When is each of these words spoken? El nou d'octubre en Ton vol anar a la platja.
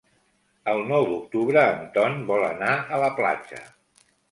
El 0.71 0.79
nou 0.91 1.05
d'octubre 1.09 1.67
en 1.75 1.85
Ton 1.99 2.19
vol 2.33 2.47
anar 2.49 2.73
a 2.99 3.03
la 3.07 3.13
platja. 3.23 3.65